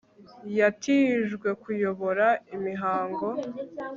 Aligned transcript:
yatijwe 0.59 1.49
kuyobora 1.61 2.27
imihango 2.55 3.27